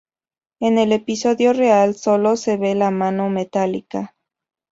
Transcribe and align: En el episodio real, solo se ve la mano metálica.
En 0.59 0.79
el 0.79 0.93
episodio 0.93 1.53
real, 1.53 1.93
solo 1.93 2.35
se 2.35 2.57
ve 2.57 2.73
la 2.73 2.89
mano 2.89 3.29
metálica. 3.29 4.15